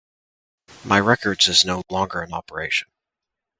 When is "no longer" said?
1.63-2.23